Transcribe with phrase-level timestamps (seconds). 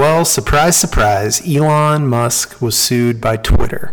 [0.00, 3.92] Well, surprise, surprise, Elon Musk was sued by Twitter.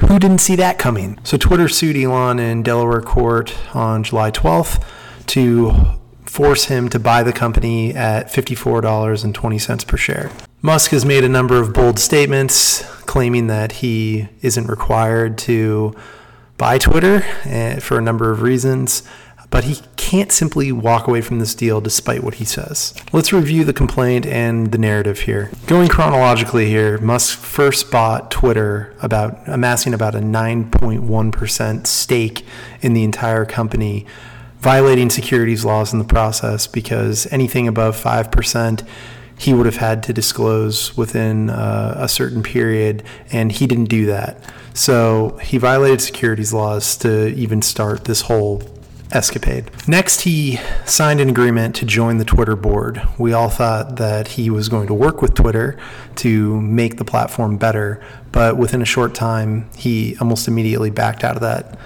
[0.00, 1.18] Who didn't see that coming?
[1.24, 4.84] So, Twitter sued Elon in Delaware court on July 12th
[5.28, 5.72] to
[6.26, 10.30] force him to buy the company at $54.20 per share.
[10.60, 15.94] Musk has made a number of bold statements claiming that he isn't required to
[16.58, 19.02] buy Twitter eh, for a number of reasons,
[19.50, 22.94] but he can't simply walk away from this deal despite what he says.
[23.12, 25.50] Let's review the complaint and the narrative here.
[25.66, 32.44] Going chronologically here, Musk first bought Twitter about amassing about a 9.1% stake
[32.80, 34.06] in the entire company
[34.60, 38.86] violating securities laws in the process because anything above 5%
[39.38, 44.06] he would have had to disclose within uh, a certain period, and he didn't do
[44.06, 44.42] that.
[44.72, 48.62] So he violated securities laws to even start this whole
[49.12, 49.70] escapade.
[49.86, 53.00] Next, he signed an agreement to join the Twitter board.
[53.18, 55.78] We all thought that he was going to work with Twitter
[56.16, 61.36] to make the platform better, but within a short time, he almost immediately backed out
[61.36, 61.78] of that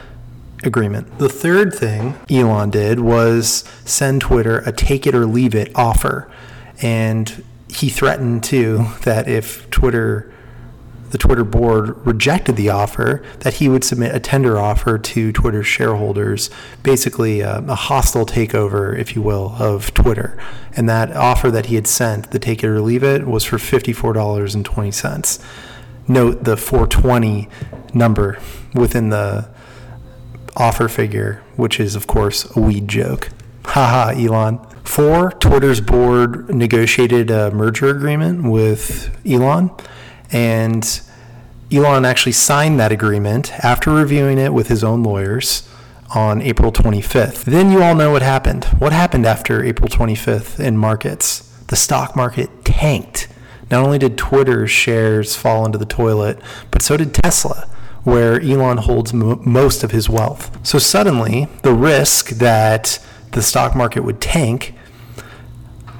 [0.62, 1.18] agreement.
[1.18, 6.30] The third thing Elon did was send Twitter a take it or leave it offer.
[6.82, 10.32] And he threatened too that if Twitter,
[11.10, 15.66] the Twitter board rejected the offer, that he would submit a tender offer to Twitter's
[15.66, 16.50] shareholders,
[16.82, 20.38] basically a, a hostile takeover, if you will, of Twitter.
[20.76, 23.56] And that offer that he had sent, the take it or leave it, was for
[23.56, 25.44] $54.20.
[26.08, 27.48] Note the 420
[27.94, 28.38] number
[28.74, 29.48] within the
[30.56, 33.30] offer figure, which is, of course, a weed joke.
[33.64, 34.58] Haha, Elon.
[34.84, 39.70] Four, Twitter's board negotiated a merger agreement with Elon,
[40.32, 41.00] and
[41.72, 45.68] Elon actually signed that agreement after reviewing it with his own lawyers
[46.14, 47.44] on April 25th.
[47.44, 48.64] Then you all know what happened.
[48.78, 51.40] What happened after April 25th in markets?
[51.68, 53.28] The stock market tanked.
[53.70, 56.40] Not only did Twitter's shares fall into the toilet,
[56.72, 57.68] but so did Tesla
[58.02, 60.66] where Elon holds m- most of his wealth.
[60.66, 62.98] So suddenly, the risk that
[63.32, 64.74] the stock market would tank,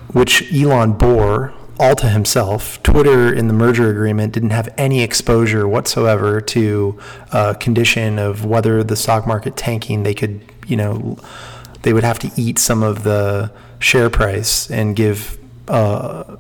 [0.09, 5.67] which Elon bore all to himself, Twitter in the merger agreement didn't have any exposure
[5.67, 7.01] whatsoever to
[7.33, 11.19] a condition of whether the stock market tanking, they could, you know,
[11.81, 16.37] they would have to eat some of the share price and give uh,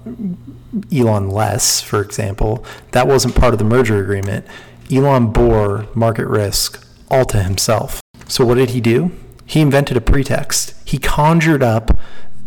[0.93, 2.63] Elon less, for example.
[2.91, 4.47] That wasn't part of the merger agreement.
[4.93, 8.03] Elon bore market risk all to himself.
[8.29, 9.11] So, what did he do?
[9.47, 10.75] He invented a pretext.
[10.85, 11.99] He conjured up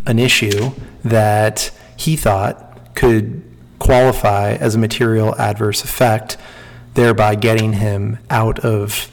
[0.05, 0.71] an issue
[1.03, 3.43] that he thought could
[3.79, 6.37] qualify as a material adverse effect,
[6.93, 9.11] thereby getting him out of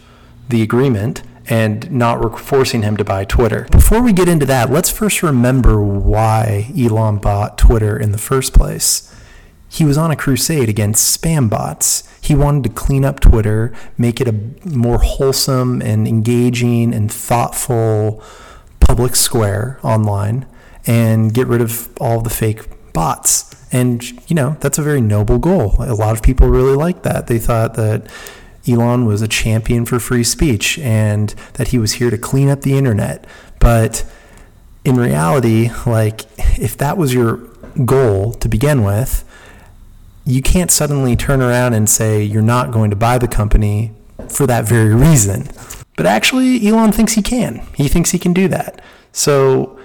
[0.48, 3.66] the agreement and not forcing him to buy Twitter.
[3.72, 8.52] Before we get into that, let's first remember why Elon bought Twitter in the first
[8.52, 9.12] place.
[9.68, 12.08] He was on a crusade against spam bots.
[12.20, 18.22] He wanted to clean up Twitter, make it a more wholesome and engaging and thoughtful
[18.78, 20.46] public square online,
[20.86, 22.66] and get rid of all the fake
[23.00, 23.56] bots.
[23.72, 25.76] And, you know, that's a very noble goal.
[25.78, 27.28] A lot of people really liked that.
[27.28, 28.06] They thought that
[28.68, 32.60] Elon was a champion for free speech and that he was here to clean up
[32.60, 33.24] the internet.
[33.58, 34.04] But
[34.84, 36.26] in reality, like,
[36.58, 37.38] if that was your
[37.86, 39.24] goal to begin with,
[40.26, 43.92] you can't suddenly turn around and say you're not going to buy the company
[44.28, 45.48] for that very reason.
[45.96, 47.66] But actually, Elon thinks he can.
[47.74, 48.82] He thinks he can do that.
[49.12, 49.79] So,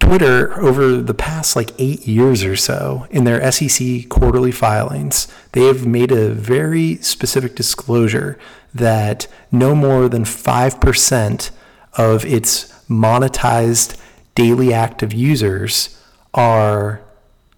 [0.00, 5.66] Twitter, over the past like eight years or so, in their SEC quarterly filings, they
[5.66, 8.36] have made a very specific disclosure
[8.74, 11.50] that no more than 5%
[11.94, 13.96] of its monetized
[14.34, 16.00] daily active users
[16.34, 17.00] are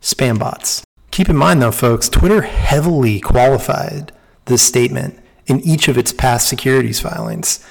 [0.03, 0.83] spam bots.
[1.11, 4.13] Keep in mind, though, folks, Twitter heavily qualified
[4.47, 7.65] this statement in each of its past securities filings.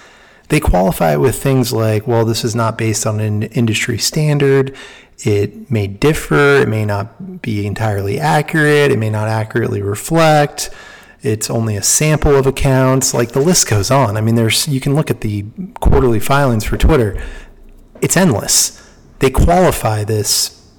[0.51, 4.75] They qualify it with things like, well, this is not based on an industry standard.
[5.19, 6.57] It may differ.
[6.57, 8.91] It may not be entirely accurate.
[8.91, 10.69] It may not accurately reflect.
[11.21, 13.13] It's only a sample of accounts.
[13.13, 14.17] Like the list goes on.
[14.17, 15.45] I mean, there's you can look at the
[15.79, 17.23] quarterly filings for Twitter.
[18.01, 18.77] It's endless.
[19.19, 20.69] They qualify this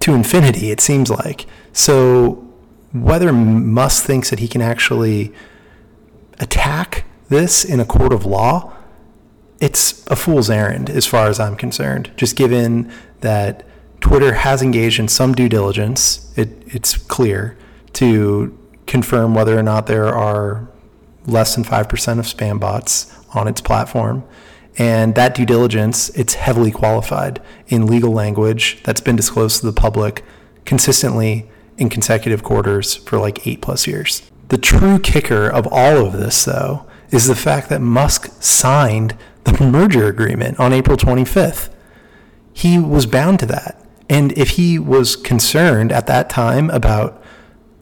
[0.00, 0.72] to infinity.
[0.72, 1.46] It seems like.
[1.72, 2.52] So
[2.92, 5.32] whether Musk thinks that he can actually
[6.40, 8.72] attack this in a court of law,
[9.64, 12.10] it's a fool's errand as far as I'm concerned.
[12.18, 13.64] Just given that
[14.02, 17.56] Twitter has engaged in some due diligence, it, it's clear
[17.94, 20.68] to confirm whether or not there are
[21.24, 24.22] less than 5% of spam bots on its platform.
[24.76, 29.72] And that due diligence, it's heavily qualified in legal language that's been disclosed to the
[29.72, 30.22] public
[30.66, 34.30] consistently in consecutive quarters for like eight plus years.
[34.48, 39.64] The true kicker of all of this, though, is the fact that Musk signed the
[39.64, 41.70] merger agreement on April 25th.
[42.52, 43.80] He was bound to that.
[44.08, 47.22] And if he was concerned at that time about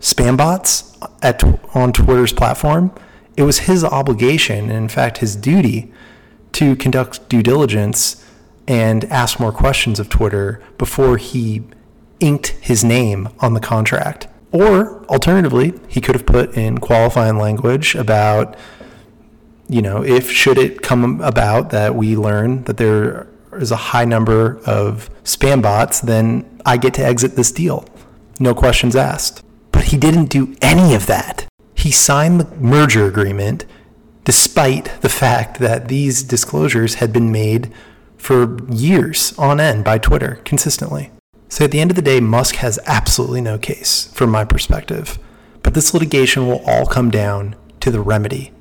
[0.00, 1.42] spam bots at,
[1.74, 2.92] on Twitter's platform,
[3.36, 5.92] it was his obligation, and in fact, his duty,
[6.52, 8.24] to conduct due diligence
[8.68, 11.62] and ask more questions of Twitter before he
[12.20, 14.28] inked his name on the contract.
[14.52, 18.56] Or alternatively, he could have put in qualifying language about,
[19.68, 24.04] you know, if should it come about that we learn that there is a high
[24.04, 27.86] number of spam bots, then I get to exit this deal.
[28.40, 29.44] No questions asked.
[29.70, 31.46] But he didn't do any of that.
[31.74, 33.64] He signed the merger agreement
[34.24, 37.72] despite the fact that these disclosures had been made
[38.16, 41.10] for years on end by Twitter consistently.
[41.48, 45.18] So at the end of the day, Musk has absolutely no case from my perspective.
[45.62, 48.52] But this litigation will all come down to the remedy.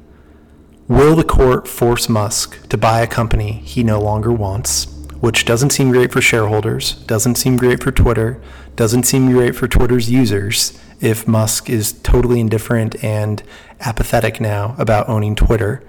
[0.91, 4.87] Will the court force Musk to buy a company he no longer wants,
[5.21, 8.41] which doesn't seem great for shareholders, doesn't seem great for Twitter,
[8.75, 13.41] doesn't seem great for Twitter's users if Musk is totally indifferent and
[13.79, 15.81] apathetic now about owning Twitter?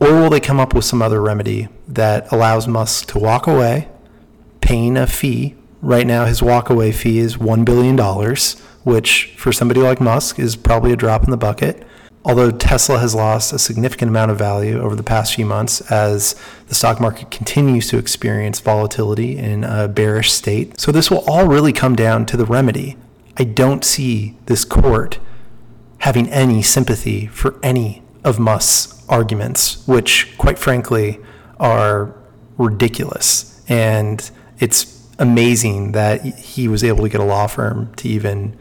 [0.00, 3.86] Or will they come up with some other remedy that allows Musk to walk away,
[4.60, 5.54] paying a fee?
[5.80, 7.96] Right now, his walkaway fee is $1 billion,
[8.82, 11.84] which for somebody like Musk is probably a drop in the bucket.
[12.28, 16.34] Although Tesla has lost a significant amount of value over the past few months as
[16.66, 20.78] the stock market continues to experience volatility in a bearish state.
[20.78, 22.98] So, this will all really come down to the remedy.
[23.38, 25.18] I don't see this court
[26.00, 31.18] having any sympathy for any of Musk's arguments, which, quite frankly,
[31.58, 32.14] are
[32.58, 33.64] ridiculous.
[33.68, 38.54] And it's amazing that he was able to get a law firm to even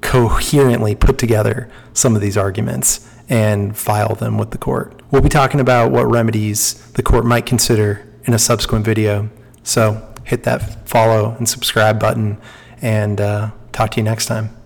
[0.00, 5.00] coherently put together some of these arguments and file them with the court.
[5.10, 9.28] We'll be talking about what remedies the court might consider in a subsequent video.
[9.62, 12.38] So hit that follow and subscribe button
[12.80, 14.57] and uh, talk to you next time.